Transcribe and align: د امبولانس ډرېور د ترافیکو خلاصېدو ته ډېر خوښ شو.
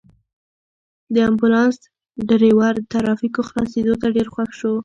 د 1.13 1.15
امبولانس 1.29 1.77
ډرېور 2.29 2.73
د 2.79 2.85
ترافیکو 2.93 3.41
خلاصېدو 3.49 3.93
ته 4.01 4.07
ډېر 4.15 4.27
خوښ 4.33 4.51
شو. 4.59 4.73